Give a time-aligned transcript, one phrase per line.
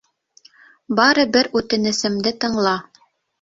[0.99, 2.75] Бары бер үтенесемде тыңла.